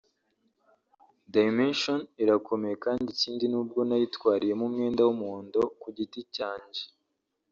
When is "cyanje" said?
6.35-6.83